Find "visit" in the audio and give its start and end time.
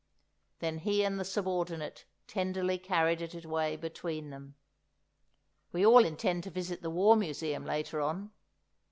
6.49-6.81